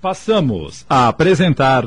Passamos 0.00 0.86
a 0.88 1.08
apresentar. 1.08 1.84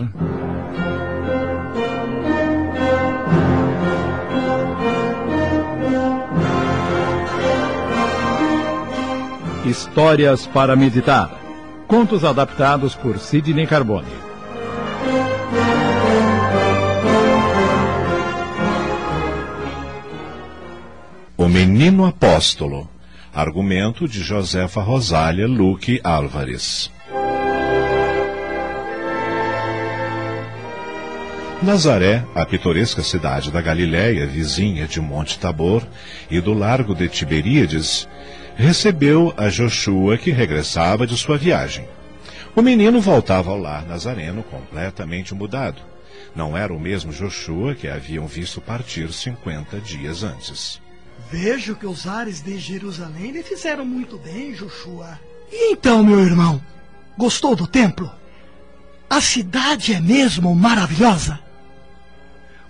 Histórias 9.66 10.46
para 10.46 10.76
meditar. 10.76 11.32
Contos 11.88 12.24
adaptados 12.24 12.94
por 12.94 13.18
Sidney 13.18 13.66
Carbone. 13.66 14.06
O 21.36 21.50
Menino 21.50 22.06
Apóstolo. 22.06 22.88
Argumento 23.34 24.08
de 24.08 24.24
Josefa 24.24 24.84
Rosália 24.84 25.48
Luque 25.48 26.00
Álvares. 26.04 26.93
Nazaré, 31.64 32.26
a 32.36 32.46
pitoresca 32.46 33.02
cidade 33.02 33.50
da 33.50 33.62
Galiléia, 33.62 34.28
vizinha 34.28 34.86
de 34.86 35.00
Monte 35.00 35.40
Tabor 35.40 35.88
e 36.30 36.42
do 36.42 36.54
Largo 36.54 36.94
de 36.94 37.08
Tiberíades, 37.08 38.06
recebeu 38.58 39.34
a 39.38 39.48
Joshua 39.48 40.18
que 40.18 40.30
regressava 40.30 41.08
de 41.08 41.18
sua 41.18 41.38
viagem. 41.38 41.88
O 42.54 42.62
menino 42.62 43.00
voltava 43.00 43.50
ao 43.50 43.58
lar 43.58 43.88
nazareno 43.88 44.44
completamente 44.44 45.34
mudado. 45.34 45.82
Não 46.36 46.58
era 46.58 46.74
o 46.74 46.80
mesmo 46.80 47.14
Joshua 47.14 47.74
que 47.74 47.88
haviam 47.88 48.28
visto 48.28 48.60
partir 48.60 49.14
cinquenta 49.14 49.80
dias 49.80 50.22
antes. 50.22 50.82
Vejo 51.32 51.76
que 51.76 51.86
os 51.86 52.06
ares 52.06 52.42
de 52.42 52.58
Jerusalém 52.58 53.32
lhe 53.32 53.42
fizeram 53.42 53.86
muito 53.86 54.18
bem, 54.18 54.52
Joshua. 54.52 55.18
E 55.50 55.72
então, 55.72 56.04
meu 56.04 56.20
irmão, 56.20 56.62
gostou 57.18 57.56
do 57.56 57.66
templo? 57.66 58.12
A 59.10 59.22
cidade 59.22 59.94
é 59.94 60.02
mesmo 60.02 60.54
maravilhosa? 60.54 61.43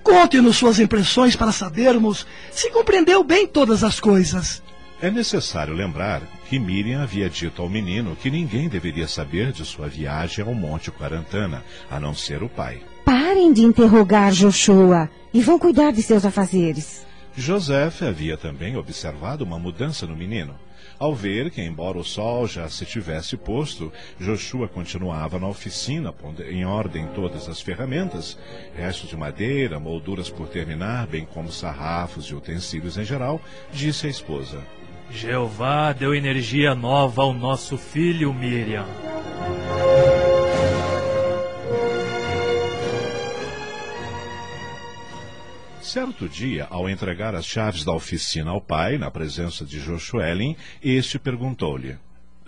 Conte-nos 0.03 0.57
suas 0.57 0.79
impressões 0.79 1.35
para 1.35 1.51
sabermos 1.51 2.27
se 2.51 2.69
compreendeu 2.69 3.23
bem 3.23 3.47
todas 3.47 3.83
as 3.83 3.99
coisas. 3.99 4.61
É 5.01 5.09
necessário 5.09 5.73
lembrar 5.73 6.21
que 6.49 6.59
Miriam 6.59 7.01
havia 7.01 7.29
dito 7.29 7.61
ao 7.61 7.69
menino 7.69 8.15
que 8.15 8.29
ninguém 8.29 8.69
deveria 8.69 9.07
saber 9.07 9.51
de 9.51 9.65
sua 9.65 9.87
viagem 9.87 10.45
ao 10.45 10.53
Monte 10.53 10.91
Quarantana, 10.91 11.63
a 11.89 11.99
não 11.99 12.13
ser 12.13 12.43
o 12.43 12.49
pai. 12.49 12.81
Parem 13.03 13.51
de 13.51 13.63
interrogar 13.63 14.31
Joshua 14.31 15.09
e 15.33 15.41
vão 15.41 15.57
cuidar 15.57 15.91
de 15.91 16.01
seus 16.01 16.23
afazeres. 16.25 17.05
José 17.35 17.91
havia 18.07 18.37
também 18.37 18.77
observado 18.77 19.43
uma 19.43 19.57
mudança 19.57 20.05
no 20.05 20.15
menino. 20.15 20.55
Ao 21.03 21.13
ver 21.13 21.51
que, 21.51 21.61
embora 21.61 21.97
o 21.97 22.03
sol 22.03 22.47
já 22.47 22.69
se 22.69 22.85
tivesse 22.85 23.35
posto, 23.35 23.91
Joshua 24.17 24.69
continuava 24.69 25.37
na 25.37 25.49
oficina, 25.49 26.13
pondo 26.13 26.41
em 26.41 26.63
ordem 26.63 27.07
todas 27.07 27.49
as 27.49 27.59
ferramentas, 27.59 28.37
restos 28.73 29.09
de 29.09 29.17
madeira, 29.17 29.81
molduras 29.81 30.29
por 30.29 30.47
terminar, 30.47 31.05
bem 31.05 31.25
como 31.25 31.51
sarrafos 31.51 32.27
e 32.27 32.33
utensílios 32.33 32.97
em 32.97 33.03
geral, 33.03 33.41
disse 33.73 34.07
à 34.07 34.09
esposa: 34.09 34.61
Jeová 35.11 35.91
deu 35.91 36.15
energia 36.15 36.73
nova 36.73 37.21
ao 37.21 37.33
nosso 37.33 37.77
filho 37.77 38.33
Miriam. 38.33 38.85
Certo 45.93 46.27
dia, 46.27 46.65
ao 46.71 46.89
entregar 46.89 47.35
as 47.35 47.45
chaves 47.45 47.85
da 47.85 47.93
oficina 47.93 48.49
ao 48.49 48.59
pai, 48.59 48.97
na 48.97 49.11
presença 49.11 49.63
de 49.63 49.79
Joshuelin, 49.79 50.55
este 50.81 51.19
perguntou-lhe: 51.19 51.99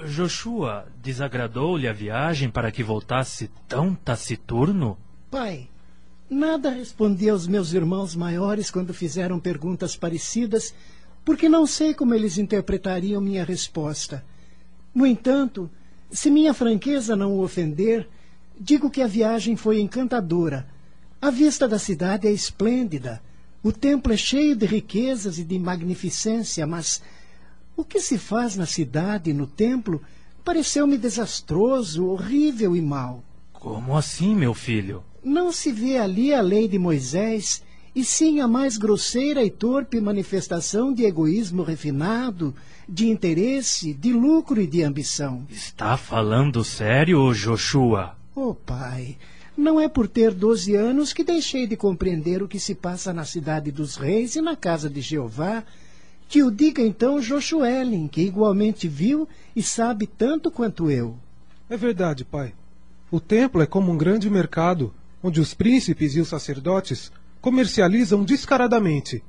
Joshua, 0.03 0.87
desagradou-lhe 0.99 1.87
a 1.87 1.93
viagem 1.93 2.49
para 2.49 2.71
que 2.71 2.81
voltasse 2.81 3.51
tão 3.67 3.93
taciturno? 3.93 4.97
Pai, 5.29 5.69
nada 6.27 6.71
respondi 6.71 7.29
aos 7.29 7.45
meus 7.45 7.71
irmãos 7.71 8.15
maiores 8.15 8.71
quando 8.71 8.95
fizeram 8.95 9.39
perguntas 9.39 9.95
parecidas, 9.95 10.73
porque 11.23 11.47
não 11.47 11.67
sei 11.67 11.93
como 11.93 12.15
eles 12.15 12.39
interpretariam 12.39 13.21
minha 13.21 13.45
resposta. 13.45 14.25
No 14.91 15.05
entanto, 15.05 15.69
se 16.09 16.31
minha 16.31 16.51
franqueza 16.51 17.15
não 17.15 17.33
o 17.33 17.43
ofender, 17.43 18.09
digo 18.59 18.89
que 18.89 19.03
a 19.03 19.07
viagem 19.07 19.55
foi 19.55 19.79
encantadora. 19.79 20.67
A 21.21 21.29
vista 21.29 21.67
da 21.67 21.77
cidade 21.77 22.27
é 22.27 22.31
esplêndida. 22.31 23.21
O 23.65 23.71
templo 23.71 24.13
é 24.13 24.17
cheio 24.17 24.55
de 24.55 24.67
riquezas 24.67 25.39
e 25.39 25.43
de 25.43 25.57
magnificência, 25.57 26.67
mas 26.67 27.01
o 27.75 27.83
que 27.83 27.99
se 27.99 28.15
faz 28.15 28.55
na 28.55 28.67
cidade 28.67 29.31
e 29.31 29.33
no 29.33 29.47
templo 29.47 30.03
pareceu-me 30.43 30.99
desastroso, 30.99 32.05
horrível 32.05 32.75
e 32.75 32.81
mau. 32.81 33.23
Como 33.51 33.97
assim, 33.97 34.35
meu 34.35 34.53
filho? 34.53 35.03
Não 35.23 35.51
se 35.51 35.71
vê 35.71 35.97
ali 35.97 36.31
a 36.31 36.41
lei 36.41 36.67
de 36.67 36.77
Moisés, 36.77 37.63
e 37.95 38.05
sim 38.05 38.39
a 38.39 38.47
mais 38.47 38.77
grosseira 38.77 39.43
e 39.43 39.49
torpe 39.49 39.99
manifestação 39.99 40.93
de 40.93 41.03
egoísmo 41.03 41.63
refinado, 41.63 42.53
de 42.87 43.09
interesse, 43.09 43.95
de 43.95 44.13
lucro 44.13 44.61
e 44.61 44.67
de 44.67 44.83
ambição. 44.83 45.43
Está 45.49 45.97
falando 45.97 46.63
sério, 46.63 47.33
Joshua? 47.33 48.15
Oh, 48.35 48.53
pai, 48.53 49.17
não 49.57 49.79
é 49.79 49.87
por 49.87 50.07
ter 50.07 50.33
doze 50.33 50.75
anos 50.75 51.13
que 51.13 51.23
deixei 51.23 51.65
de 51.65 51.77
compreender 51.77 52.43
o 52.43 52.47
que 52.47 52.59
se 52.59 52.75
passa 52.75 53.13
na 53.13 53.23
cidade 53.23 53.71
dos 53.71 53.95
reis 53.95 54.35
e 54.35 54.41
na 54.41 54.55
casa 54.55 54.89
de 54.89 55.01
Jeová. 55.01 55.63
Que 56.27 56.43
o 56.43 56.51
diga 56.51 56.81
então 56.81 57.21
Joshuelin, 57.21 58.07
que 58.07 58.21
igualmente 58.21 58.87
viu 58.87 59.27
e 59.55 59.61
sabe 59.61 60.07
tanto 60.07 60.49
quanto 60.49 60.89
eu. 60.89 61.15
É 61.69 61.77
verdade, 61.77 62.25
pai. 62.25 62.53
O 63.11 63.19
templo 63.19 63.61
é 63.61 63.65
como 63.67 63.91
um 63.91 63.97
grande 63.97 64.29
mercado, 64.29 64.93
onde 65.21 65.39
os 65.39 65.53
príncipes 65.53 66.15
e 66.15 66.19
os 66.19 66.27
sacerdotes 66.27 67.11
comercializam 67.39 68.23
descaradamente, 68.23 69.23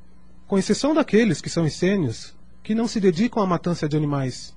com 0.47 0.59
exceção 0.59 0.95
daqueles 0.95 1.43
que 1.43 1.51
são 1.51 1.67
essênios, 1.67 2.35
que 2.63 2.75
não 2.75 2.89
se 2.89 2.99
dedicam 2.99 3.43
à 3.43 3.47
matança 3.47 3.87
de 3.87 3.97
animais. 3.97 4.56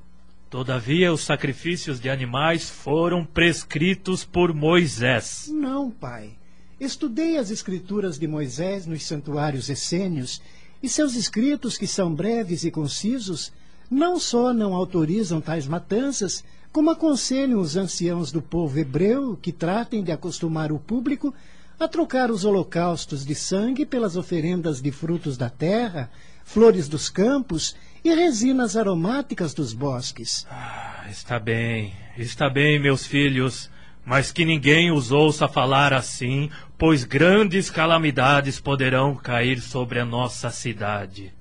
Todavia, 0.50 1.14
os 1.14 1.22
sacrifícios 1.22 2.00
de 2.00 2.10
animais 2.10 2.68
foram 2.68 3.24
prescritos 3.24 4.26
por 4.26 4.52
Moisés. 4.52 5.48
Não, 5.54 5.92
pai. 5.92 6.32
Estudei 6.80 7.38
as 7.38 7.52
escrituras 7.52 8.18
de 8.18 8.28
Moisés 8.28 8.88
nos 8.88 9.06
santuários 9.06 9.70
essênios 9.70 10.42
e 10.82 10.90
seus 10.90 11.14
escritos, 11.14 11.78
que 11.78 11.86
são 11.86 12.16
breves 12.16 12.64
e 12.64 12.72
concisos, 12.72 13.54
não 13.92 14.20
só 14.20 14.52
não 14.52 14.74
autorizam 14.74 15.40
tais 15.40 15.68
matanças, 15.68 16.44
como 16.72 16.90
aconselham 16.90 17.60
os 17.60 17.76
anciãos 17.78 18.32
do 18.32 18.42
povo 18.42 18.80
hebreu 18.80 19.38
que 19.40 19.52
tratem 19.52 20.04
de 20.04 20.12
acostumar 20.12 20.72
o 20.72 20.80
público 20.80 21.32
a 21.80 21.88
trocar 21.88 22.32
os 22.32 22.44
holocaustos 22.44 23.24
de 23.24 23.36
sangue 23.36 23.86
pelas 23.86 24.16
oferendas 24.16 24.82
de 24.82 24.92
frutos 24.92 25.38
da 25.38 25.50
terra, 25.50 26.10
flores 26.44 26.88
dos 26.88 27.08
campos 27.08 27.76
e 28.04 28.14
resinas 28.14 28.76
aromáticas 28.78 29.54
dos 29.54 29.74
bosques. 29.74 30.46
Ah, 30.50 31.06
está 31.10 31.40
bem, 31.40 31.94
está 32.18 32.50
bem, 32.50 32.80
meus 32.80 33.06
filhos, 33.06 33.70
mas 34.06 34.32
que 34.32 34.46
ninguém 34.46 34.92
os 34.92 35.12
ouça 35.12 35.48
falar 35.48 35.94
assim, 35.94 36.50
pois 36.78 37.04
grandes 37.04 37.70
calamidades 37.70 38.60
poderão 38.60 39.16
cair 39.16 39.62
sobre 39.62 40.00
a 40.00 40.06
nossa 40.06 40.50
cidade. 40.50 41.34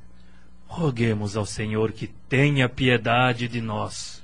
Roguemos 0.67 1.37
ao 1.37 1.47
Senhor 1.47 1.93
que 1.93 2.07
tenha 2.07 2.69
piedade 2.69 3.49
de 3.49 3.61
nós. 3.61 4.18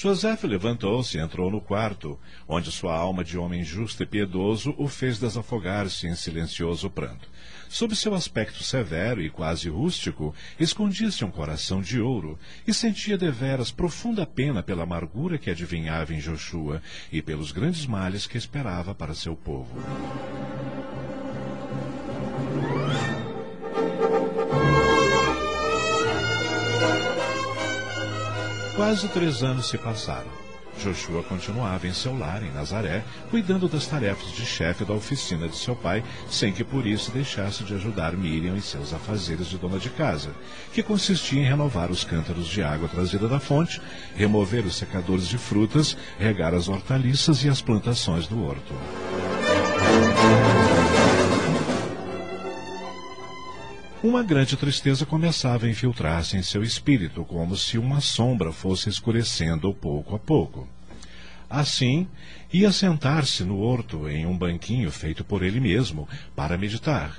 José 0.00 0.38
levantou-se 0.44 1.18
e 1.18 1.20
entrou 1.20 1.50
no 1.50 1.60
quarto, 1.60 2.16
onde 2.46 2.70
sua 2.70 2.94
alma 2.94 3.24
de 3.24 3.36
homem 3.36 3.64
justo 3.64 4.00
e 4.00 4.06
piedoso 4.06 4.72
o 4.78 4.86
fez 4.86 5.18
desafogar-se 5.18 6.06
em 6.06 6.14
silencioso 6.14 6.88
pranto. 6.88 7.28
Sob 7.68 7.96
seu 7.96 8.14
aspecto 8.14 8.62
severo 8.62 9.20
e 9.20 9.28
quase 9.28 9.68
rústico, 9.68 10.32
escondia-se 10.56 11.24
um 11.24 11.32
coração 11.32 11.82
de 11.82 12.00
ouro, 12.00 12.38
e 12.64 12.72
sentia 12.72 13.18
deveras 13.18 13.72
profunda 13.72 14.24
pena 14.24 14.62
pela 14.62 14.84
amargura 14.84 15.36
que 15.36 15.50
adivinhava 15.50 16.14
em 16.14 16.20
Joshua 16.20 16.80
e 17.10 17.20
pelos 17.20 17.50
grandes 17.50 17.84
males 17.84 18.24
que 18.24 18.38
esperava 18.38 18.94
para 18.94 19.14
seu 19.14 19.34
povo. 19.34 19.82
Quase 28.78 29.08
três 29.08 29.42
anos 29.42 29.68
se 29.68 29.76
passaram. 29.76 30.30
Joshua 30.80 31.24
continuava 31.24 31.88
em 31.88 31.92
seu 31.92 32.16
lar, 32.16 32.44
em 32.44 32.52
Nazaré, 32.52 33.02
cuidando 33.28 33.66
das 33.66 33.88
tarefas 33.88 34.30
de 34.30 34.46
chefe 34.46 34.84
da 34.84 34.94
oficina 34.94 35.48
de 35.48 35.56
seu 35.56 35.74
pai, 35.74 36.04
sem 36.30 36.52
que 36.52 36.62
por 36.62 36.86
isso 36.86 37.10
deixasse 37.10 37.64
de 37.64 37.74
ajudar 37.74 38.16
Miriam 38.16 38.56
em 38.56 38.60
seus 38.60 38.94
afazeres 38.94 39.48
de 39.48 39.58
dona 39.58 39.80
de 39.80 39.90
casa, 39.90 40.30
que 40.72 40.80
consistia 40.80 41.40
em 41.40 41.44
renovar 41.44 41.90
os 41.90 42.04
cântaros 42.04 42.46
de 42.46 42.62
água 42.62 42.86
trazida 42.86 43.26
da 43.26 43.40
fonte, 43.40 43.82
remover 44.14 44.64
os 44.64 44.76
secadores 44.76 45.26
de 45.26 45.38
frutas, 45.38 45.96
regar 46.16 46.54
as 46.54 46.68
hortaliças 46.68 47.42
e 47.42 47.48
as 47.48 47.60
plantações 47.60 48.28
do 48.28 48.44
horto. 48.44 48.72
Uma 54.00 54.22
grande 54.22 54.56
tristeza 54.56 55.04
começava 55.04 55.66
a 55.66 55.68
infiltrar-se 55.68 56.36
em 56.36 56.42
seu 56.42 56.62
espírito, 56.62 57.24
como 57.24 57.56
se 57.56 57.76
uma 57.76 58.00
sombra 58.00 58.52
fosse 58.52 58.88
escurecendo 58.88 59.74
pouco 59.74 60.14
a 60.14 60.18
pouco. 60.20 60.68
Assim, 61.50 62.06
ia 62.52 62.70
sentar-se 62.70 63.42
no 63.42 63.58
horto 63.58 64.08
em 64.08 64.24
um 64.24 64.38
banquinho 64.38 64.88
feito 64.92 65.24
por 65.24 65.42
ele 65.42 65.58
mesmo 65.58 66.08
para 66.36 66.56
meditar. 66.56 67.16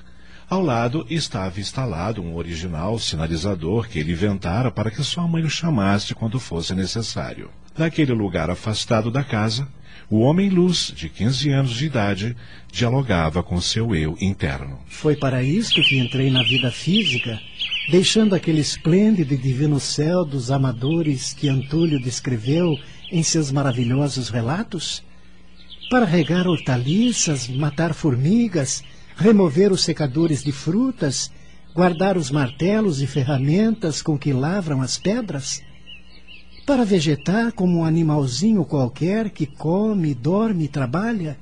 Ao 0.49 0.61
lado 0.61 1.05
estava 1.09 1.59
instalado 1.59 2.21
um 2.21 2.35
original 2.35 2.97
sinalizador 2.97 3.89
que 3.89 3.99
ele 3.99 4.13
inventara 4.13 4.71
para 4.71 4.89
que 4.89 5.03
sua 5.03 5.27
mãe 5.27 5.43
o 5.43 5.49
chamasse 5.49 6.15
quando 6.15 6.39
fosse 6.39 6.73
necessário. 6.73 7.51
Naquele 7.77 8.13
lugar 8.13 8.49
afastado 8.49 9.11
da 9.11 9.23
casa, 9.23 9.67
o 10.09 10.19
homem-luz, 10.19 10.93
de 10.95 11.09
15 11.09 11.49
anos 11.49 11.71
de 11.71 11.85
idade, 11.85 12.35
dialogava 12.71 13.41
com 13.41 13.59
seu 13.59 13.95
eu 13.95 14.17
interno. 14.21 14.79
Foi 14.87 15.15
para 15.15 15.43
isto 15.43 15.81
que 15.81 15.97
entrei 15.97 16.29
na 16.29 16.43
vida 16.43 16.71
física, 16.71 17.39
deixando 17.89 18.35
aquele 18.35 18.61
esplêndido 18.61 19.33
e 19.33 19.37
divino 19.37 19.79
céu 19.79 20.23
dos 20.23 20.51
amadores 20.51 21.33
que 21.33 21.49
Antúlio 21.49 21.99
descreveu 21.99 22.77
em 23.11 23.23
seus 23.23 23.51
maravilhosos 23.51 24.29
relatos? 24.29 25.03
Para 25.89 26.05
regar 26.05 26.47
hortaliças, 26.47 27.47
matar 27.47 27.93
formigas, 27.93 28.83
remover 29.15 29.71
os 29.71 29.81
secadores 29.81 30.43
de 30.43 30.51
frutas, 30.51 31.31
guardar 31.73 32.17
os 32.17 32.29
martelos 32.29 33.01
e 33.01 33.07
ferramentas 33.07 34.01
com 34.01 34.17
que 34.17 34.31
lavram 34.31 34.81
as 34.81 34.97
pedras? 34.97 35.61
Para 36.69 36.85
vegetar 36.85 37.51
como 37.51 37.79
um 37.79 37.83
animalzinho 37.83 38.63
qualquer 38.63 39.31
que 39.31 39.47
come, 39.47 40.13
dorme 40.13 40.65
e 40.65 40.67
trabalha? 40.67 41.35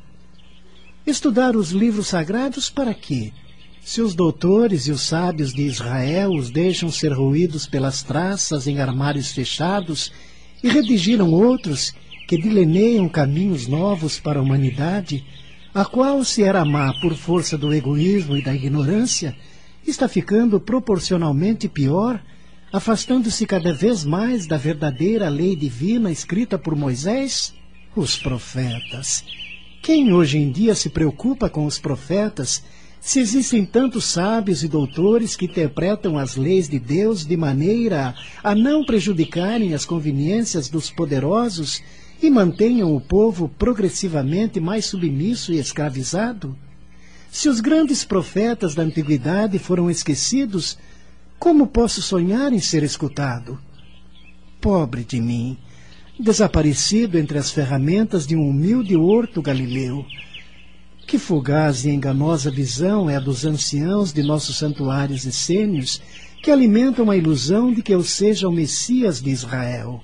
Estudar 1.06 1.54
os 1.54 1.72
livros 1.72 2.08
sagrados 2.08 2.70
para 2.70 2.94
quê? 2.94 3.34
Se 3.82 4.02
os 4.02 4.16
doutores 4.16 4.88
e 4.88 4.92
os 4.92 5.02
sábios 5.02 5.52
de 5.54 5.64
Israel 5.64 6.32
os 6.32 6.50
deixam 6.50 6.90
ser 6.90 7.12
ruídos 7.12 7.68
pelas 7.68 8.04
traças 8.04 8.68
em 8.68 8.80
armários 8.80 9.34
fechados 9.34 10.14
e 10.64 10.70
redigiram 10.70 11.30
outros 11.34 11.94
que 12.26 12.42
deleneiam 12.42 13.10
caminhos 13.10 13.68
novos 13.68 14.22
para 14.22 14.40
a 14.40 14.42
humanidade, 14.42 15.26
a 15.74 15.84
qual, 15.84 16.24
se 16.24 16.42
era 16.42 16.64
má 16.64 16.94
por 17.02 17.14
força 17.16 17.58
do 17.58 17.74
egoísmo 17.74 18.38
e 18.38 18.42
da 18.42 18.56
ignorância, 18.56 19.36
está 19.86 20.08
ficando 20.08 20.58
proporcionalmente 20.58 21.68
pior 21.68 22.18
afastando-se 22.72 23.46
cada 23.46 23.74
vez 23.74 24.04
mais 24.04 24.46
da 24.46 24.58
verdadeira 24.58 25.30
lei 25.30 25.56
divina 25.56 26.12
escrita 26.12 26.58
por 26.58 26.76
Moisés? 26.76 27.54
Os 27.96 28.18
profetas. 28.18 29.24
Quem 29.82 30.14
hoje 30.14 30.38
em 30.38 30.52
dia 30.52 30.76
se 30.76 30.90
preocupa 30.90 31.50
com 31.50 31.66
os 31.66 31.80
profetas, 31.80 32.64
se 33.00 33.20
existem 33.20 33.66
tantos 33.66 34.06
sábios 34.06 34.64
e 34.64 34.68
doutores 34.68 35.36
que 35.36 35.46
interpretam 35.46 36.18
as 36.18 36.36
leis 36.36 36.68
de 36.68 36.78
Deus 36.78 37.26
de 37.26 37.38
maneira 37.38 38.14
a 38.44 38.54
não 38.54 38.84
prejudicarem 38.84 39.74
as 39.74 39.86
conveniências 39.86 40.68
dos 40.68 40.92
poderosos 40.92 41.82
e 42.22 42.30
mantenham 42.30 42.94
o 42.94 43.00
povo 43.00 43.48
progressivamente 43.48 44.60
mais 44.60 44.86
submisso 44.86 45.54
e 45.54 45.60
escravizado? 45.60 46.56
Se 47.32 47.48
os 47.48 47.60
grandes 47.60 48.04
profetas 48.04 48.76
da 48.76 48.84
antiguidade 48.84 49.58
foram 49.58 49.90
esquecidos, 49.90 50.78
como 51.40 51.68
posso 51.68 52.02
sonhar 52.02 52.52
em 52.52 52.60
ser 52.60 52.82
escutado? 52.82 53.60
Pobre 54.60 55.04
de 55.04 55.22
mim, 55.22 55.56
desaparecido 56.20 57.18
entre 57.18 57.38
as 57.38 57.52
ferramentas 57.52 58.26
de 58.26 58.36
um 58.36 58.50
humilde 58.50 58.96
horto 58.96 59.40
galileu. 59.40 60.04
Que 61.06 61.20
fugaz 61.20 61.86
e 61.86 61.90
enganosa 61.90 62.50
visão 62.50 63.08
é 63.08 63.18
a 63.18 63.20
dos 63.20 63.46
anciãos 63.46 64.12
de 64.12 64.24
nossos 64.24 64.58
santuários 64.58 65.26
essênios, 65.28 66.02
que 66.42 66.50
alimentam 66.50 67.12
a 67.12 67.16
ilusão 67.16 67.72
de 67.72 67.84
que 67.84 67.94
eu 67.94 68.04
seja 68.04 68.50
o 68.50 68.52
Messias 68.52 69.22
de 69.22 69.30
Israel. 69.30 70.02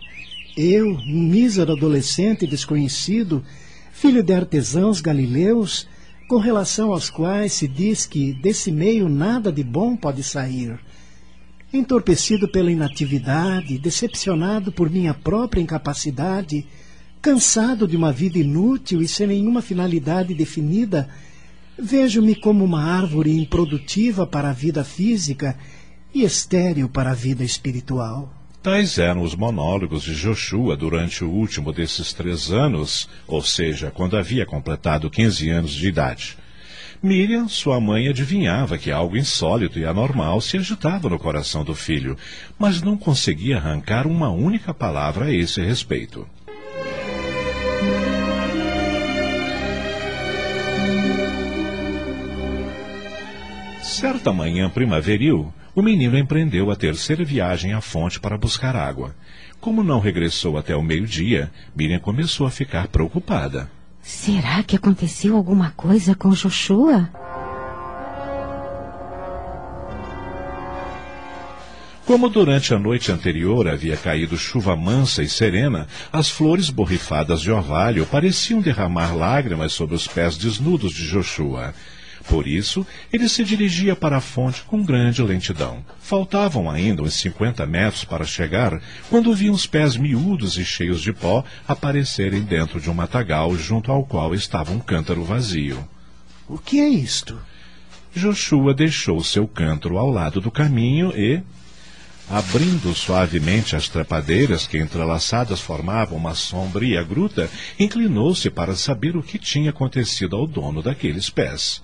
Eu, 0.55 0.99
mísero 1.03 1.71
adolescente 1.71 2.45
desconhecido, 2.45 3.43
filho 3.91 4.21
de 4.21 4.33
artesãos 4.33 5.01
galileus, 5.01 5.87
com 6.27 6.37
relação 6.37 6.91
aos 6.91 7.09
quais 7.09 7.53
se 7.53 7.67
diz 7.67 8.05
que 8.05 8.33
desse 8.33 8.71
meio 8.71 9.09
nada 9.09 9.51
de 9.51 9.63
bom 9.63 9.95
pode 9.95 10.21
sair 10.21 10.79
entorpecido 11.73 12.47
pela 12.47 12.71
inatividade, 12.71 13.79
decepcionado 13.79 14.71
por 14.71 14.91
minha 14.91 15.13
própria 15.13 15.59
incapacidade, 15.59 16.67
cansado 17.19 17.87
de 17.87 17.97
uma 17.97 18.11
vida 18.11 18.37
inútil 18.37 19.01
e 19.01 19.07
sem 19.07 19.25
nenhuma 19.25 19.61
finalidade 19.61 20.35
definida, 20.35 21.09
vejo-me 21.77 22.35
como 22.35 22.63
uma 22.63 22.83
árvore 22.83 23.35
improdutiva 23.35 24.27
para 24.27 24.51
a 24.51 24.53
vida 24.53 24.83
física 24.83 25.57
e 26.13 26.23
estéril 26.23 26.87
para 26.87 27.11
a 27.11 27.15
vida 27.15 27.43
espiritual. 27.43 28.31
Tais 28.61 28.97
eram 28.97 29.23
os 29.23 29.35
monólogos 29.35 30.03
de 30.03 30.15
Joshua 30.15 30.77
durante 30.77 31.23
o 31.23 31.29
último 31.29 31.73
desses 31.73 32.13
três 32.13 32.51
anos, 32.51 33.09
ou 33.27 33.41
seja, 33.41 33.91
quando 33.91 34.15
havia 34.15 34.45
completado 34.45 35.09
15 35.09 35.49
anos 35.49 35.71
de 35.71 35.87
idade. 35.87 36.37
Miriam, 37.03 37.49
sua 37.49 37.81
mãe, 37.81 38.07
adivinhava 38.07 38.77
que 38.77 38.89
algo 38.89 39.17
insólito 39.17 39.77
e 39.77 39.83
anormal 39.83 40.39
se 40.39 40.55
agitava 40.55 41.09
no 41.09 41.19
coração 41.19 41.61
do 41.61 41.75
filho, 41.75 42.17
mas 42.57 42.81
não 42.81 42.95
conseguia 42.95 43.57
arrancar 43.57 44.07
uma 44.07 44.29
única 44.29 44.73
palavra 44.73 45.25
a 45.25 45.33
esse 45.33 45.61
respeito. 45.61 46.25
Certa 53.81 54.31
manhã 54.31 54.69
primaveril, 54.69 55.53
o 55.75 55.81
menino 55.81 56.17
empreendeu 56.17 56.71
a 56.71 56.75
terceira 56.77 57.25
viagem 57.25 57.73
à 57.73 57.81
fonte 57.81 58.17
para 58.17 58.37
buscar 58.37 58.77
água. 58.77 59.13
Como 59.59 59.83
não 59.83 59.99
regressou 59.99 60.57
até 60.57 60.73
o 60.73 60.81
meio-dia, 60.81 61.51
Miriam 61.75 61.99
começou 61.99 62.47
a 62.47 62.51
ficar 62.51 62.87
preocupada. 62.87 63.69
Será 64.03 64.61
que 64.63 64.75
aconteceu 64.75 65.37
alguma 65.37 65.71
coisa 65.71 66.13
com 66.13 66.31
Joshua? 66.31 67.09
Como 72.05 72.27
durante 72.27 72.73
a 72.73 72.79
noite 72.79 73.13
anterior 73.13 73.65
havia 73.65 73.95
caído 73.95 74.37
chuva 74.37 74.75
mansa 74.75 75.23
e 75.23 75.29
serena, 75.29 75.87
as 76.11 76.29
flores 76.29 76.69
borrifadas 76.69 77.39
de 77.39 77.49
orvalho 77.49 78.05
pareciam 78.05 78.59
derramar 78.59 79.15
lágrimas 79.15 79.71
sobre 79.71 79.95
os 79.95 80.05
pés 80.05 80.35
desnudos 80.35 80.91
de 80.91 81.07
Joshua. 81.07 81.73
Por 82.27 82.47
isso, 82.47 82.85
ele 83.11 83.27
se 83.27 83.43
dirigia 83.43 83.95
para 83.95 84.17
a 84.17 84.21
fonte 84.21 84.63
com 84.63 84.83
grande 84.83 85.21
lentidão. 85.21 85.83
Faltavam 85.99 86.69
ainda 86.69 87.03
uns 87.03 87.15
cinquenta 87.15 87.65
metros 87.65 88.05
para 88.05 88.25
chegar, 88.25 88.81
quando 89.09 89.35
viu 89.35 89.53
os 89.53 89.67
pés 89.67 89.97
miúdos 89.97 90.57
e 90.57 90.63
cheios 90.63 91.01
de 91.01 91.11
pó 91.11 91.43
aparecerem 91.67 92.41
dentro 92.41 92.79
de 92.79 92.89
um 92.89 92.93
matagal 92.93 93.55
junto 93.55 93.91
ao 93.91 94.03
qual 94.05 94.33
estava 94.33 94.71
um 94.71 94.79
cântaro 94.79 95.23
vazio. 95.23 95.87
O 96.47 96.57
que 96.57 96.79
é 96.79 96.87
isto? 96.87 97.39
Joshua 98.15 98.73
deixou 98.73 99.23
seu 99.23 99.47
cântaro 99.47 99.97
ao 99.97 100.09
lado 100.09 100.39
do 100.39 100.51
caminho 100.51 101.11
e, 101.15 101.41
Abrindo 102.29 102.93
suavemente 102.95 103.75
as 103.75 103.89
trepadeiras 103.89 104.65
que 104.65 104.77
entrelaçadas 104.77 105.59
formavam 105.59 106.17
uma 106.17 106.33
sombria 106.33 107.03
gruta, 107.03 107.49
inclinou-se 107.77 108.49
para 108.49 108.75
saber 108.75 109.15
o 109.17 109.23
que 109.23 109.37
tinha 109.37 109.71
acontecido 109.71 110.35
ao 110.35 110.47
dono 110.47 110.81
daqueles 110.81 111.29
pés. 111.29 111.83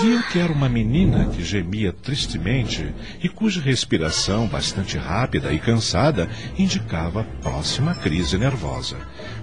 Viu 0.00 0.22
que 0.32 0.38
era 0.38 0.52
uma 0.52 0.70
menina 0.70 1.28
que 1.28 1.44
gemia 1.44 1.92
tristemente 1.92 2.92
e 3.22 3.28
cuja 3.28 3.60
respiração, 3.60 4.48
bastante 4.48 4.96
rápida 4.96 5.52
e 5.52 5.58
cansada, 5.58 6.28
indicava 6.58 7.20
a 7.20 7.24
próxima 7.24 7.94
crise 7.94 8.38
nervosa. 8.38 8.96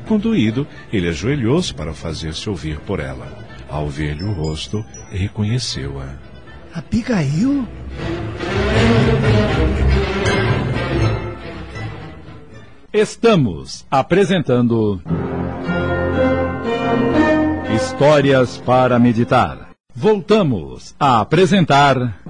Conduído, 0.08 0.68
ele 0.92 1.08
ajoelhou-se 1.08 1.74
para 1.74 1.94
fazer-se 1.94 2.50
ouvir 2.50 2.80
por 2.80 3.00
ela. 3.00 3.48
Ao 3.70 3.88
ver-lhe 3.88 4.24
o 4.24 4.34
rosto, 4.34 4.84
reconheceu-a. 5.12 6.33
Abigail? 6.74 7.68
Estamos 12.92 13.86
apresentando 13.92 15.00
Histórias 17.76 18.58
para 18.66 18.98
Meditar. 18.98 19.70
Voltamos 19.94 20.96
a 21.00 21.20
apresentar. 21.20 22.22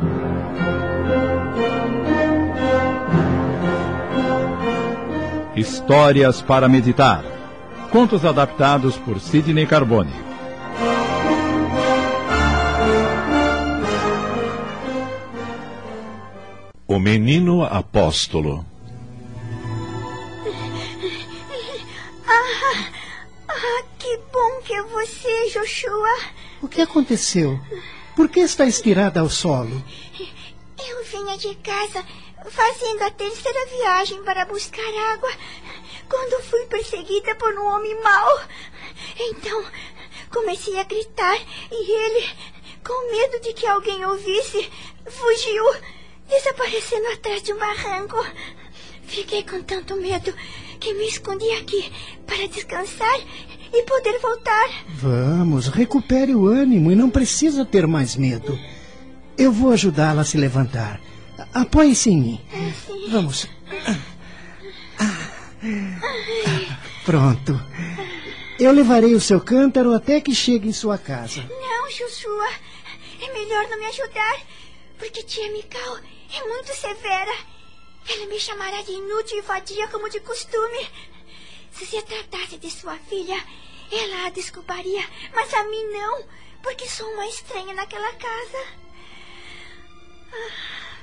Histórias 5.56 6.42
para 6.42 6.68
Meditar. 6.68 7.24
Contos 7.90 8.26
adaptados 8.26 8.98
por 8.98 9.22
Sidney 9.22 9.66
Carbone. 9.66 10.33
O 16.86 17.00
Menino 17.00 17.63
Apóstolo 17.63 18.66
ah, 22.28 22.92
ah, 23.48 23.84
que 23.98 24.18
bom 24.32 24.62
que 24.66 24.74
é 24.74 24.84
você, 24.84 25.50
Joshua. 25.50 26.18
O 26.62 26.68
que 26.68 26.82
aconteceu? 26.82 27.58
Por 28.16 28.28
que 28.28 28.42
está 28.42 28.66
estirada 28.66 29.22
ao 29.22 29.30
solo? 29.30 29.82
Eu 30.86 31.04
vinha 31.06 31.38
de 31.38 31.56
casa 31.56 32.04
fazendo 32.50 33.04
a 33.04 33.12
terceira 33.12 33.66
viagem 33.68 34.22
para 34.24 34.46
buscar 34.46 35.13
água 35.13 35.32
quando 36.10 36.44
fui 36.44 36.66
perseguida 36.66 37.34
por 37.36 37.58
um 37.58 37.66
homem 37.66 38.02
mau. 38.04 38.40
Então, 39.18 39.66
comecei 40.30 40.78
a 40.80 40.84
gritar 40.84 41.38
e 41.72 41.92
ele, 41.92 42.30
com 42.86 43.12
medo 43.12 43.40
de 43.40 43.54
que 43.54 43.66
alguém 43.66 44.06
ouvisse, 44.06 44.70
fugiu, 45.06 45.63
desaparecendo 46.34 47.08
atrás 47.10 47.44
de 47.44 47.54
um 47.54 47.60
barranco. 47.60 48.18
Fiquei 49.04 49.44
com 49.44 49.62
tanto 49.62 49.96
medo 49.96 50.34
que 50.80 50.94
me 50.94 51.08
escondi 51.08 51.50
aqui 51.52 51.92
para 52.25 52.48
descansar 52.48 53.20
e 53.72 53.84
poder 53.84 54.20
voltar. 54.20 54.70
Vamos, 54.96 55.68
recupere 55.68 56.34
o 56.34 56.48
ânimo 56.48 56.92
e 56.92 56.96
não 56.96 57.10
precisa 57.10 57.63
ter 57.63 57.86
mais 57.86 58.16
medo. 58.16 58.58
Eu 59.38 59.52
vou 59.52 59.72
ajudá-la 59.72 60.22
a 60.22 60.25
se 60.25 60.38
levantar. 60.38 61.00
Apoie-se 61.54 62.10
em 62.10 62.22
mim. 62.22 62.42
Vamos. 63.12 63.48
Pronto. 67.06 67.60
Eu 68.60 68.72
levarei 68.72 69.13
o 69.13 69.22
seu 69.22 69.40
cântaro 69.40 69.94
até 69.94 70.22
que 70.22 70.34
chegue 70.34 70.68
em 70.68 70.74
sua 70.74 70.98
casa. 70.98 71.44
Não, 71.50 71.90
Joshua. 71.90 72.50
É 73.22 73.34
melhor 73.34 73.68
não 73.70 73.80
me 73.80 73.86
ajudar, 73.86 74.42
porque 74.98 75.24
tia 75.24 75.52
Mikau 75.52 75.98
é 76.34 76.48
muito 76.48 76.74
severa. 76.74 77.32
Ela 78.10 78.25
me 78.28 78.40
chamará 78.40 78.82
de 78.82 78.92
inútil 78.92 79.38
e 79.38 79.42
vadia 79.42 79.88
como 79.88 80.10
de 80.10 80.20
costume. 80.20 80.90
Se 81.72 81.86
se 81.86 82.02
tratasse 82.02 82.58
de 82.58 82.70
sua 82.70 82.98
filha, 82.98 83.42
ela 83.92 84.28
a 84.28 84.30
desculparia, 84.30 85.04
mas 85.34 85.54
a 85.54 85.63
mim 85.63 85.86
não, 85.92 86.25
porque 86.62 86.88
sou 86.88 87.08
uma 87.13 87.28
estranha 87.28 87.74
naquela 87.74 88.12
casa. 88.13 88.66
Ah, 90.34 90.98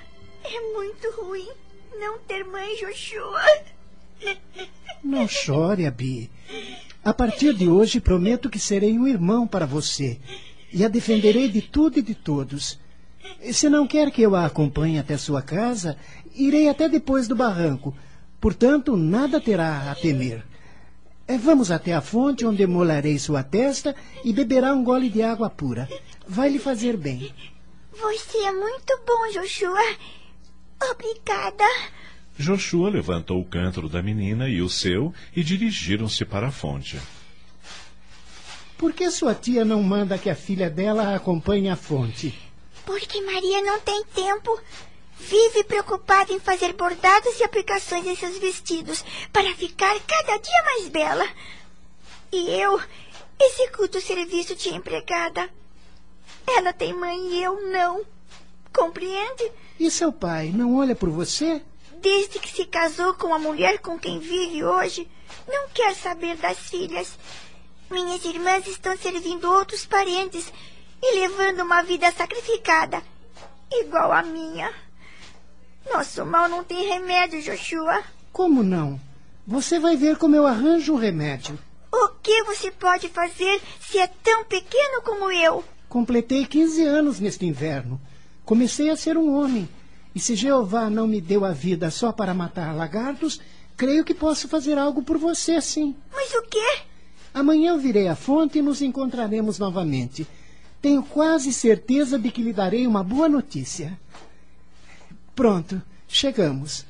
é 0.44 0.60
muito 0.74 1.10
ruim 1.12 1.48
não 1.98 2.18
ter 2.20 2.44
mãe, 2.44 2.76
Joshua. 2.76 3.42
Não 5.02 5.26
chore, 5.26 5.86
Abi. 5.86 6.30
A 7.02 7.14
partir 7.14 7.54
de 7.54 7.68
hoje 7.68 8.00
prometo 8.00 8.50
que 8.50 8.58
serei 8.58 8.98
um 8.98 9.06
irmão 9.06 9.46
para 9.46 9.66
você 9.66 10.20
e 10.72 10.84
a 10.84 10.88
defenderei 10.88 11.48
de 11.48 11.62
tudo 11.62 11.98
e 11.98 12.02
de 12.02 12.14
todos. 12.14 12.78
Se 13.52 13.68
não 13.68 13.86
quer 13.86 14.10
que 14.10 14.22
eu 14.22 14.36
a 14.36 14.46
acompanhe 14.46 14.98
até 14.98 15.16
sua 15.16 15.40
casa, 15.40 15.96
irei 16.34 16.68
até 16.68 16.88
depois 16.88 17.26
do 17.26 17.34
barranco. 17.34 17.96
Portanto, 18.40 18.96
nada 18.96 19.40
terá 19.40 19.90
a 19.90 19.94
temer. 19.94 20.44
É, 21.26 21.38
vamos 21.38 21.70
até 21.70 21.94
a 21.94 22.00
fonte 22.00 22.44
onde 22.44 22.66
molarei 22.66 23.18
sua 23.18 23.42
testa 23.42 23.94
e 24.24 24.32
beberá 24.32 24.74
um 24.74 24.82
gole 24.82 25.08
de 25.08 25.22
água 25.22 25.48
pura. 25.48 25.88
Vai 26.26 26.50
lhe 26.50 26.58
fazer 26.58 26.96
bem. 26.96 27.32
Você 27.92 28.38
é 28.38 28.52
muito 28.52 29.00
bom, 29.06 29.32
Joshua. 29.32 29.96
Obrigada. 30.90 31.64
Joshua 32.38 32.90
levantou 32.90 33.40
o 33.40 33.44
cântaro 33.44 33.88
da 33.88 34.02
menina 34.02 34.48
e 34.48 34.62
o 34.62 34.68
seu 34.68 35.14
e 35.36 35.42
dirigiram-se 35.42 36.24
para 36.24 36.48
a 36.48 36.50
fonte. 36.50 36.98
Por 38.76 38.92
que 38.92 39.10
sua 39.10 39.34
tia 39.34 39.64
não 39.64 39.82
manda 39.82 40.16
que 40.16 40.30
a 40.30 40.34
filha 40.34 40.70
dela 40.70 41.08
a 41.08 41.16
acompanhe 41.16 41.68
à 41.68 41.76
fonte? 41.76 42.34
Porque 42.90 43.20
Maria 43.20 43.62
não 43.62 43.78
tem 43.78 44.02
tempo. 44.06 44.60
Vive 45.16 45.62
preocupada 45.62 46.32
em 46.32 46.40
fazer 46.40 46.72
bordados 46.72 47.38
e 47.38 47.44
aplicações 47.44 48.04
em 48.04 48.16
seus 48.16 48.36
vestidos 48.38 49.04
para 49.32 49.54
ficar 49.54 49.96
cada 50.00 50.36
dia 50.38 50.62
mais 50.64 50.88
bela. 50.88 51.28
E 52.32 52.50
eu 52.50 52.80
executo 53.38 53.98
o 53.98 54.00
serviço 54.00 54.56
de 54.56 54.70
empregada. 54.70 55.48
Ela 56.44 56.72
tem 56.72 56.92
mãe 56.92 57.16
e 57.28 57.40
eu 57.40 57.70
não. 57.70 58.04
Compreende? 58.72 59.52
E 59.78 59.88
seu 59.88 60.12
pai 60.12 60.50
não 60.52 60.76
olha 60.76 60.96
por 60.96 61.10
você? 61.10 61.62
Desde 62.00 62.40
que 62.40 62.50
se 62.50 62.64
casou 62.64 63.14
com 63.14 63.32
a 63.32 63.38
mulher 63.38 63.78
com 63.78 64.00
quem 64.00 64.18
vive 64.18 64.64
hoje, 64.64 65.08
não 65.46 65.68
quer 65.68 65.94
saber 65.94 66.36
das 66.38 66.58
filhas. 66.58 67.16
Minhas 67.88 68.24
irmãs 68.24 68.66
estão 68.66 68.96
servindo 68.96 69.48
outros 69.48 69.86
parentes 69.86 70.52
e 71.02 71.20
levando 71.20 71.60
uma 71.60 71.82
vida 71.82 72.10
sacrificada, 72.12 73.02
igual 73.70 74.12
a 74.12 74.22
minha. 74.22 74.72
Nosso 75.92 76.24
mal 76.24 76.48
não 76.48 76.62
tem 76.62 76.88
remédio, 76.88 77.42
Joshua. 77.42 78.02
Como 78.32 78.62
não? 78.62 79.00
Você 79.46 79.78
vai 79.78 79.96
ver 79.96 80.16
como 80.16 80.36
eu 80.36 80.46
arranjo 80.46 80.92
um 80.92 80.96
remédio. 80.96 81.58
O 81.92 82.08
que 82.22 82.44
você 82.44 82.70
pode 82.70 83.08
fazer 83.08 83.60
se 83.80 83.98
é 83.98 84.06
tão 84.06 84.44
pequeno 84.44 85.02
como 85.02 85.30
eu? 85.30 85.64
Completei 85.88 86.46
15 86.46 86.84
anos 86.84 87.18
neste 87.18 87.44
inverno. 87.44 88.00
Comecei 88.44 88.90
a 88.90 88.96
ser 88.96 89.16
um 89.16 89.34
homem. 89.34 89.68
E 90.14 90.20
se 90.20 90.36
Jeová 90.36 90.88
não 90.88 91.06
me 91.06 91.20
deu 91.20 91.44
a 91.44 91.52
vida 91.52 91.90
só 91.90 92.12
para 92.12 92.34
matar 92.34 92.74
lagartos, 92.74 93.40
creio 93.76 94.04
que 94.04 94.14
posso 94.14 94.48
fazer 94.48 94.78
algo 94.78 95.02
por 95.02 95.18
você, 95.18 95.60
sim. 95.60 95.96
Mas 96.12 96.32
o 96.34 96.42
quê? 96.42 96.82
Amanhã 97.32 97.72
eu 97.72 97.78
virei 97.78 98.08
à 98.08 98.14
fonte 98.14 98.58
e 98.58 98.62
nos 98.62 98.82
encontraremos 98.82 99.58
novamente. 99.58 100.26
Tenho 100.80 101.02
quase 101.02 101.52
certeza 101.52 102.18
de 102.18 102.30
que 102.30 102.42
lhe 102.42 102.52
darei 102.52 102.86
uma 102.86 103.04
boa 103.04 103.28
notícia. 103.28 103.98
Pronto, 105.34 105.80
chegamos. 106.08 106.86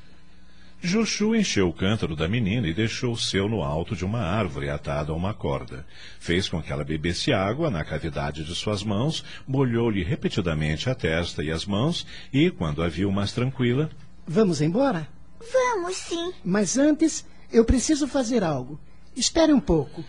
Joshua 0.82 1.36
encheu 1.36 1.68
o 1.68 1.74
cântaro 1.74 2.16
da 2.16 2.26
menina 2.26 2.66
e 2.66 2.72
deixou 2.72 3.12
o 3.12 3.18
seu 3.18 3.48
no 3.48 3.62
alto 3.62 3.94
de 3.94 4.02
uma 4.02 4.20
árvore 4.20 4.70
atado 4.70 5.12
a 5.12 5.16
uma 5.16 5.34
corda. 5.34 5.86
Fez 6.18 6.48
com 6.48 6.62
que 6.62 6.72
ela 6.72 6.84
bebesse 6.84 7.34
água 7.34 7.70
na 7.70 7.84
cavidade 7.84 8.44
de 8.44 8.54
suas 8.54 8.82
mãos, 8.82 9.22
molhou-lhe 9.46 10.02
repetidamente 10.02 10.88
a 10.88 10.94
testa 10.94 11.42
e 11.42 11.50
as 11.50 11.66
mãos 11.66 12.06
e, 12.32 12.50
quando 12.50 12.82
a 12.82 12.88
viu 12.88 13.12
mais 13.12 13.32
tranquila. 13.32 13.90
Vamos 14.26 14.62
embora? 14.62 15.06
Vamos 15.52 15.96
sim. 15.96 16.32
Mas 16.42 16.78
antes, 16.78 17.26
eu 17.52 17.64
preciso 17.64 18.08
fazer 18.08 18.42
algo. 18.42 18.80
Espere 19.14 19.52
um 19.52 19.60
pouco. 19.60 20.02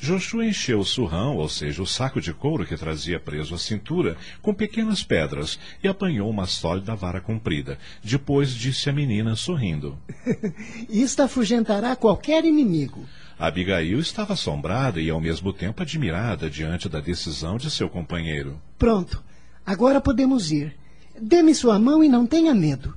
Joshua 0.00 0.46
encheu 0.46 0.78
o 0.78 0.84
surrão, 0.84 1.36
ou 1.36 1.48
seja, 1.48 1.82
o 1.82 1.86
saco 1.86 2.20
de 2.20 2.32
couro 2.32 2.64
que 2.64 2.76
trazia 2.76 3.18
preso 3.18 3.54
à 3.54 3.58
cintura, 3.58 4.16
com 4.40 4.54
pequenas 4.54 5.02
pedras 5.02 5.58
e 5.82 5.88
apanhou 5.88 6.30
uma 6.30 6.46
sólida 6.46 6.94
vara 6.94 7.20
comprida. 7.20 7.78
Depois 8.02 8.54
disse 8.54 8.88
à 8.88 8.92
menina, 8.92 9.34
sorrindo: 9.34 9.98
Isto 10.88 11.22
afugentará 11.22 11.96
qualquer 11.96 12.44
inimigo. 12.44 13.04
Abigail 13.38 13.98
estava 13.98 14.34
assombrada 14.34 15.00
e 15.00 15.10
ao 15.10 15.20
mesmo 15.20 15.52
tempo 15.52 15.82
admirada 15.82 16.48
diante 16.48 16.88
da 16.88 17.00
decisão 17.00 17.56
de 17.56 17.70
seu 17.70 17.88
companheiro. 17.88 18.60
Pronto. 18.78 19.22
Agora 19.66 20.00
podemos 20.00 20.50
ir. 20.50 20.74
Dê-me 21.20 21.54
sua 21.54 21.78
mão 21.78 22.02
e 22.02 22.08
não 22.08 22.26
tenha 22.26 22.54
medo. 22.54 22.96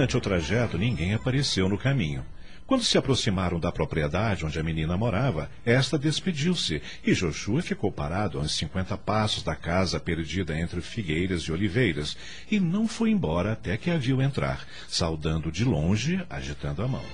Durante 0.00 0.16
o 0.16 0.20
trajeto, 0.22 0.78
ninguém 0.78 1.12
apareceu 1.12 1.68
no 1.68 1.76
caminho. 1.76 2.24
Quando 2.66 2.82
se 2.82 2.96
aproximaram 2.96 3.60
da 3.60 3.70
propriedade 3.70 4.46
onde 4.46 4.58
a 4.58 4.62
menina 4.62 4.96
morava, 4.96 5.50
esta 5.62 5.98
despediu-se 5.98 6.80
e 7.04 7.12
Joshua 7.12 7.60
ficou 7.60 7.92
parado 7.92 8.38
a 8.38 8.40
uns 8.40 8.52
cinquenta 8.52 8.96
passos 8.96 9.42
da 9.42 9.54
casa 9.54 10.00
perdida 10.00 10.58
entre 10.58 10.80
figueiras 10.80 11.42
e 11.42 11.52
oliveiras 11.52 12.16
e 12.50 12.58
não 12.58 12.88
foi 12.88 13.10
embora 13.10 13.52
até 13.52 13.76
que 13.76 13.90
a 13.90 13.98
viu 13.98 14.22
entrar, 14.22 14.66
saudando 14.88 15.52
de 15.52 15.66
longe, 15.66 16.24
agitando 16.30 16.82
a 16.82 16.88
mão. 16.88 17.04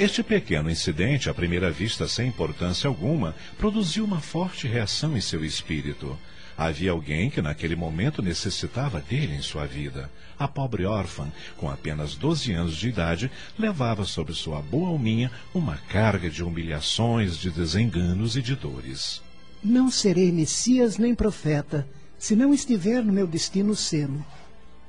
Este 0.00 0.22
pequeno 0.22 0.70
incidente, 0.70 1.28
à 1.28 1.34
primeira 1.34 1.70
vista 1.70 2.08
sem 2.08 2.28
importância 2.28 2.88
alguma, 2.88 3.34
produziu 3.58 4.06
uma 4.06 4.22
forte 4.22 4.66
reação 4.66 5.14
em 5.18 5.20
seu 5.20 5.44
espírito. 5.44 6.18
Havia 6.56 6.90
alguém 6.90 7.28
que 7.28 7.42
naquele 7.42 7.76
momento 7.76 8.22
necessitava 8.22 9.00
dele 9.00 9.34
em 9.34 9.42
sua 9.42 9.66
vida. 9.66 10.10
A 10.38 10.48
pobre 10.48 10.86
órfã, 10.86 11.30
com 11.56 11.68
apenas 11.68 12.14
12 12.14 12.52
anos 12.52 12.76
de 12.76 12.88
idade, 12.88 13.30
levava 13.58 14.04
sobre 14.04 14.32
sua 14.32 14.62
boa 14.62 14.88
alminha 14.88 15.30
uma 15.54 15.76
carga 15.76 16.30
de 16.30 16.42
humilhações, 16.42 17.36
de 17.36 17.50
desenganos 17.50 18.36
e 18.36 18.42
de 18.42 18.54
dores. 18.54 19.20
Não 19.62 19.90
serei 19.90 20.32
Messias 20.32 20.96
nem 20.96 21.14
profeta, 21.14 21.86
se 22.18 22.34
não 22.34 22.54
estiver 22.54 23.04
no 23.04 23.12
meu 23.12 23.26
destino 23.26 23.74
sê-lo. 23.74 24.24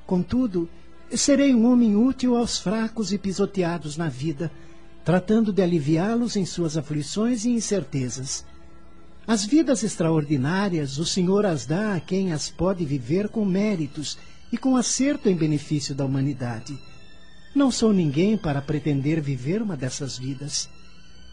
Contudo, 0.05 0.69
serei 1.15 1.53
um 1.53 1.69
homem 1.69 1.95
útil 1.95 2.38
aos 2.38 2.57
fracos 2.57 3.12
e 3.12 3.17
pisoteados 3.17 3.97
na 3.97 4.07
vida, 4.07 4.51
tratando 5.03 5.51
de 5.51 5.62
aliviá-los 5.62 6.36
em 6.36 6.45
suas 6.45 6.77
aflições 6.77 7.43
e 7.43 7.50
incertezas. 7.50 8.45
As 9.27 9.43
vidas 9.43 9.84
extraordinárias 9.84 10.98
o 11.00 11.05
Senhor 11.05 11.46
as 11.46 11.65
dá 11.65 11.96
a 11.96 12.00
quem 12.00 12.31
as 12.31 12.50
pode 12.50 12.86
viver 12.86 13.27
com 13.27 13.43
méritos 13.43 14.17
e 14.53 14.57
com 14.57 14.77
acerto 14.77 15.27
em 15.27 15.36
benefício 15.36 15.93
da 15.93 16.05
humanidade. 16.05 16.79
Não 17.53 17.69
sou 17.69 17.91
ninguém 17.91 18.38
para 18.38 18.62
pretender 18.62 19.19
viver 19.19 19.62
uma 19.62 19.75
dessas 19.75 20.17
vidas. 20.17 20.69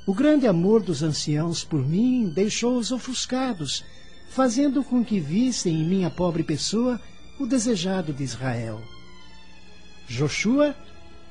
O 0.08 0.12
grande 0.12 0.44
amor 0.44 0.82
dos 0.82 1.04
anciãos 1.04 1.62
por 1.62 1.86
mim 1.86 2.32
deixou-os 2.34 2.90
ofuscados, 2.90 3.84
fazendo 4.28 4.82
com 4.82 5.04
que 5.04 5.20
vissem 5.20 5.80
em 5.80 5.84
minha 5.84 6.10
pobre 6.10 6.42
pessoa 6.42 7.00
o 7.38 7.46
desejado 7.46 8.12
de 8.12 8.24
Israel. 8.24 8.82
Joshua, 10.08 10.74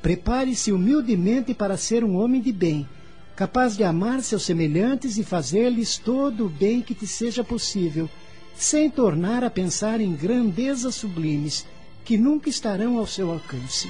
prepare-se 0.01 0.71
humildemente 0.71 1.53
para 1.53 1.75
ser 1.75 2.05
um 2.05 2.15
homem 2.15 2.41
de 2.41 2.53
bem 2.53 2.87
capaz 3.35 3.75
de 3.75 3.83
amar 3.83 4.21
seus 4.21 4.43
semelhantes 4.43 5.17
e 5.17 5.23
fazer-lhes 5.23 5.97
todo 5.97 6.45
o 6.45 6.49
bem 6.49 6.81
que 6.81 6.93
te 6.93 7.07
seja 7.07 7.43
possível, 7.43 8.09
sem 8.55 8.89
tornar 8.89 9.43
a 9.43 9.49
pensar 9.49 9.99
em 9.99 10.15
grandezas 10.15 10.95
sublimes 10.95 11.65
que 12.05 12.17
nunca 12.17 12.49
estarão 12.49 12.97
ao 12.97 13.07
seu 13.07 13.31
alcance. 13.31 13.89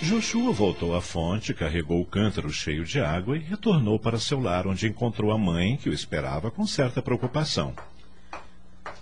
Joshua 0.00 0.52
voltou 0.52 0.96
à 0.96 1.00
fonte, 1.00 1.54
carregou 1.54 2.00
o 2.00 2.04
cântaro 2.04 2.50
cheio 2.50 2.84
de 2.84 3.00
água 3.00 3.36
e 3.36 3.40
retornou 3.40 4.00
para 4.00 4.18
seu 4.18 4.40
lar, 4.40 4.66
onde 4.66 4.88
encontrou 4.88 5.30
a 5.30 5.38
mãe, 5.38 5.76
que 5.76 5.88
o 5.88 5.92
esperava 5.92 6.50
com 6.50 6.66
certa 6.66 7.00
preocupação. 7.00 7.72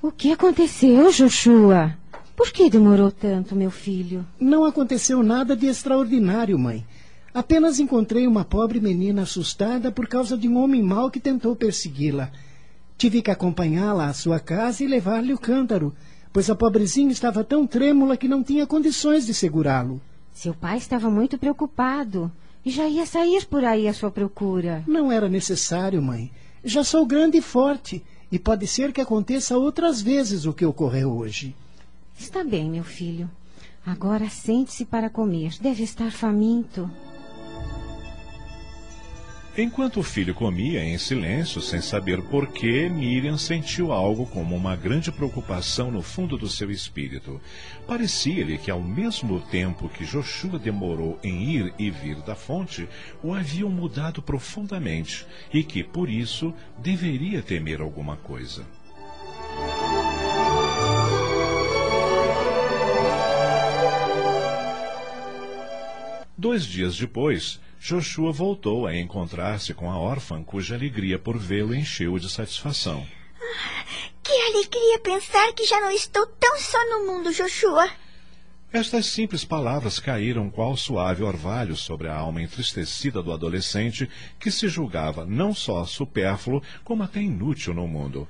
O 0.03 0.13
que 0.13 0.31
aconteceu, 0.31 1.11
Joshua? 1.11 1.97
Por 2.41 2.53
que 2.53 2.71
demorou 2.71 3.11
tanto, 3.13 3.55
meu 3.55 3.71
filho? 3.71 4.25
Não 4.41 4.65
aconteceu 4.65 5.23
nada 5.23 5.55
de 5.55 5.67
extraordinário, 5.67 6.59
mãe. 6.59 6.87
Apenas 7.35 7.79
encontrei 7.79 8.27
uma 8.27 8.47
pobre 8.47 8.81
menina 8.81 9.25
assustada 9.25 9.93
por 9.93 10.09
causa 10.09 10.39
de 10.39 10.49
um 10.49 10.57
homem 10.57 10.83
mau 10.83 11.11
que 11.11 11.21
tentou 11.21 11.55
persegui-la. 11.55 12.33
Tive 12.97 13.21
que 13.21 13.31
acompanhá-la 13.31 14.07
à 14.07 14.15
sua 14.15 14.41
casa 14.41 14.83
e 14.83 14.87
levar-lhe 14.87 15.35
o 15.35 15.39
cântaro, 15.39 15.95
pois 16.33 16.49
a 16.49 16.55
pobrezinha 16.55 17.13
estava 17.13 17.45
tão 17.45 17.67
trêmula 17.67 18.17
que 18.17 18.27
não 18.27 18.43
tinha 18.43 18.67
condições 18.67 19.27
de 19.27 19.35
segurá-lo. 19.35 20.01
Seu 20.33 20.55
pai 20.55 20.79
estava 20.79 21.11
muito 21.11 21.37
preocupado 21.37 22.33
e 22.65 22.71
já 22.71 22.89
ia 22.89 23.05
sair 23.05 23.45
por 23.45 23.67
aí 23.67 23.87
à 23.87 23.93
sua 23.93 24.11
procura. 24.11 24.83
Não 24.87 25.13
era 25.13 25.29
necessário, 25.29 26.01
mãe. 26.01 26.33
Já 26.65 26.83
sou 26.85 27.05
grande 27.05 27.37
e 27.37 27.43
forte 27.43 28.03
e 28.33 28.39
pode 28.39 28.67
ser 28.67 28.95
que 28.95 29.01
aconteça 29.03 29.59
outras 29.59 30.01
vezes 30.01 30.47
o 30.47 30.55
que 30.55 30.65
ocorreu 30.65 31.13
hoje. 31.13 31.55
Está 32.21 32.45
bem, 32.45 32.69
meu 32.69 32.85
filho. 32.85 33.31
Agora 33.85 34.29
sente-se 34.29 34.85
para 34.85 35.09
comer. 35.09 35.55
Deve 35.59 35.83
estar 35.83 36.13
faminto. 36.13 36.89
Enquanto 39.57 40.01
o 40.01 40.03
filho 40.03 40.35
comia 40.35 40.85
em 40.85 40.99
silêncio, 40.99 41.63
sem 41.63 41.81
saber 41.81 42.23
por 42.25 42.47
que, 42.49 42.91
Miriam 42.91 43.39
sentiu 43.39 43.91
algo 43.91 44.27
como 44.27 44.55
uma 44.55 44.77
grande 44.77 45.11
preocupação 45.11 45.91
no 45.91 46.03
fundo 46.03 46.37
do 46.37 46.47
seu 46.47 46.71
espírito. 46.71 47.41
Parecia-lhe 47.87 48.59
que, 48.59 48.71
ao 48.71 48.83
mesmo 48.83 49.41
tempo 49.41 49.89
que 49.89 50.05
Joshua 50.05 50.59
demorou 50.59 51.19
em 51.25 51.43
ir 51.43 51.75
e 51.79 51.91
vir 51.91 52.17
da 52.17 52.35
fonte, 52.35 52.87
o 53.23 53.33
haviam 53.33 53.71
mudado 53.71 54.21
profundamente 54.21 55.27
e 55.53 55.65
que, 55.65 55.83
por 55.83 56.09
isso, 56.11 56.53
deveria 56.79 57.41
temer 57.41 57.81
alguma 57.81 58.17
coisa. 58.19 58.65
Dois 66.41 66.65
dias 66.65 66.97
depois, 66.97 67.61
Joshua 67.79 68.33
voltou 68.33 68.87
a 68.87 68.97
encontrar-se 68.97 69.75
com 69.75 69.91
a 69.91 69.99
órfã, 69.99 70.43
cuja 70.43 70.75
alegria 70.75 71.19
por 71.19 71.37
vê-lo 71.37 71.75
encheu 71.75 72.19
de 72.19 72.31
satisfação. 72.31 73.07
Que 74.23 74.33
alegria 74.33 74.99
pensar 75.01 75.53
que 75.53 75.67
já 75.67 75.79
não 75.83 75.91
estou 75.91 76.25
tão 76.27 76.59
só 76.59 76.79
no 76.89 77.07
mundo, 77.07 77.31
Joshua. 77.31 77.91
Estas 78.73 79.05
simples 79.05 79.45
palavras 79.45 79.99
caíram 79.99 80.49
qual 80.49 80.79
suave 80.79 81.23
orvalho 81.23 81.77
sobre 81.77 82.09
a 82.09 82.17
alma 82.17 82.41
entristecida 82.41 83.23
do 83.23 83.35
adolescente, 83.35 84.09
que 84.39 84.51
se 84.51 84.67
julgava 84.67 85.27
não 85.27 85.55
só 85.55 85.85
supérfluo, 85.85 86.63
como 86.83 87.03
até 87.03 87.21
inútil 87.21 87.75
no 87.75 87.87
mundo. 87.87 88.27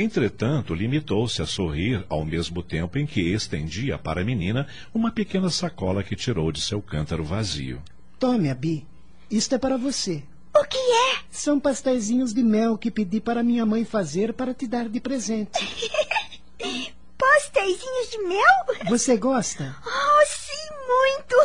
Entretanto, 0.00 0.74
limitou-se 0.74 1.42
a 1.42 1.46
sorrir 1.46 2.04
ao 2.08 2.24
mesmo 2.24 2.62
tempo 2.62 2.98
em 2.98 3.06
que 3.06 3.20
estendia 3.20 3.98
para 3.98 4.22
a 4.22 4.24
menina 4.24 4.66
uma 4.94 5.12
pequena 5.12 5.50
sacola 5.50 6.02
que 6.02 6.16
tirou 6.16 6.50
de 6.50 6.60
seu 6.60 6.80
cântaro 6.80 7.22
vazio. 7.22 7.82
Tome, 8.18 8.50
Abi. 8.50 8.86
Isto 9.30 9.56
é 9.56 9.58
para 9.58 9.76
você. 9.76 10.22
O 10.54 10.64
que 10.64 10.78
é? 10.78 11.20
São 11.30 11.60
pastéisinhos 11.60 12.34
de 12.34 12.42
mel 12.42 12.76
que 12.78 12.90
pedi 12.90 13.20
para 13.20 13.42
minha 13.42 13.64
mãe 13.66 13.84
fazer 13.84 14.32
para 14.32 14.54
te 14.54 14.66
dar 14.66 14.88
de 14.88 15.00
presente. 15.00 15.52
Pastéisinhos 17.16 18.10
de 18.10 18.18
mel? 18.18 18.88
Você 18.88 19.16
gosta? 19.16 19.76
Oh, 19.84 20.26
sim, 20.26 20.74
muito. 20.88 21.36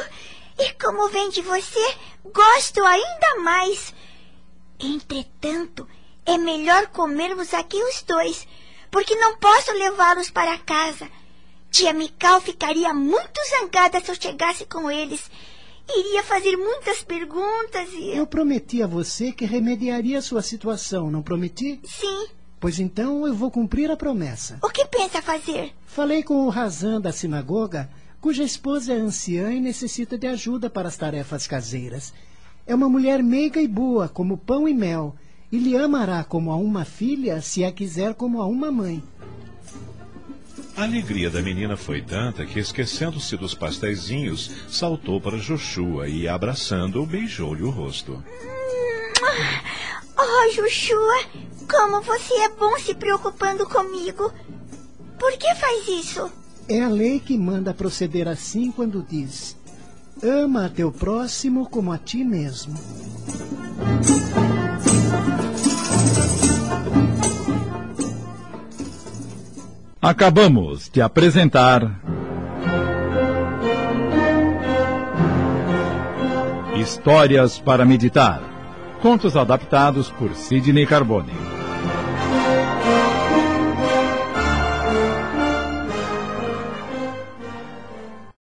E 0.58 0.74
como 0.82 1.10
vem 1.10 1.30
de 1.30 1.42
você, 1.42 1.96
gosto 2.34 2.82
ainda 2.82 3.36
mais. 3.44 3.94
Entretanto, 4.80 5.88
é 6.26 6.38
melhor 6.38 6.88
comermos 6.88 7.54
aqui 7.54 7.78
os 7.78 8.02
dois, 8.04 8.48
porque 8.90 9.16
não 9.16 9.38
posso 9.38 9.72
levá-los 9.74 10.30
para 10.30 10.58
casa. 10.58 11.08
Tia 11.72 11.94
Mical 11.94 12.42
ficaria 12.42 12.94
muito 12.94 13.40
zangada 13.50 14.00
se 14.00 14.12
eu 14.12 14.16
chegasse 14.16 14.66
com 14.66 14.90
eles 14.90 15.30
Iria 15.88 16.24
fazer 16.24 16.58
muitas 16.58 17.04
perguntas 17.04 17.90
e. 17.94 18.18
Eu 18.18 18.26
prometi 18.26 18.82
a 18.82 18.88
você 18.88 19.32
que 19.32 19.46
remediaria 19.46 20.22
sua 20.22 20.42
situação, 20.42 21.12
não 21.12 21.22
prometi? 21.22 21.80
Sim. 21.86 22.28
Pois 22.60 22.80
então 22.80 23.28
eu 23.28 23.36
vou 23.36 23.52
cumprir 23.52 23.92
a 23.92 23.98
promessa. 23.98 24.58
O 24.64 24.70
que 24.70 24.86
pensa 24.86 25.22
fazer? 25.22 25.74
Falei 25.86 26.24
com 26.24 26.46
o 26.46 26.50
Razan 26.50 27.00
da 27.00 27.12
sinagoga, 27.12 27.90
cuja 28.20 28.44
esposa 28.44 28.94
é 28.94 28.98
anciã 28.98 29.52
e 29.52 29.62
necessita 29.62 30.18
de 30.18 30.26
ajuda 30.26 30.70
para 30.70 30.88
as 30.88 30.98
tarefas 30.98 31.46
caseiras. 31.46 32.12
É 32.66 32.74
uma 32.74 32.90
mulher 32.90 33.22
meiga 33.22 33.62
e 33.62 33.68
boa, 33.68 34.10
como 34.10 34.38
pão 34.38 34.68
e 34.68 34.74
mel, 34.74 35.16
e 35.52 35.58
lhe 35.58 35.78
amará 35.78 36.24
como 36.24 36.52
a 36.52 36.56
uma 36.56 36.86
filha, 36.86 37.42
se 37.42 37.64
a 37.64 37.72
quiser 37.72 38.14
como 38.14 38.42
a 38.42 38.46
uma 38.46 38.72
mãe. 38.72 39.04
A 40.78 40.84
alegria 40.84 41.30
da 41.30 41.42
menina 41.42 41.78
foi 41.78 42.02
tanta 42.02 42.46
que, 42.46 42.60
esquecendo-se 42.60 43.38
dos 43.38 43.54
pastéisinhos, 43.54 44.52
saltou 44.70 45.22
para 45.22 45.38
Joshua 45.38 46.10
e, 46.10 46.28
abraçando-o, 46.28 47.06
beijou-lhe 47.06 47.64
o 47.64 47.70
rosto. 47.70 48.22
Oh, 50.18 50.54
Joshua, 50.54 51.24
como 51.70 52.02
você 52.02 52.34
é 52.42 52.50
bom 52.50 52.78
se 52.78 52.94
preocupando 52.94 53.66
comigo. 53.66 54.32
Por 55.18 55.32
que 55.38 55.56
faz 55.56 55.88
isso? 55.88 56.30
É 56.68 56.82
a 56.82 56.90
lei 56.90 57.20
que 57.20 57.38
manda 57.38 57.74
proceder 57.74 58.28
assim 58.28 58.72
quando 58.72 59.06
diz: 59.10 59.56
Ama 60.22 60.66
a 60.66 60.70
teu 60.70 60.92
próximo 60.92 61.70
como 61.70 61.92
a 61.92 61.98
ti 61.98 62.24
mesmo. 62.24 62.74
Acabamos 70.06 70.88
de 70.92 71.02
apresentar. 71.02 72.00
Histórias 76.78 77.60
para 77.60 77.84
meditar. 77.84 78.40
Contos 79.02 79.36
adaptados 79.36 80.12
por 80.12 80.36
Sidney 80.36 80.86
Carbone. 80.86 81.55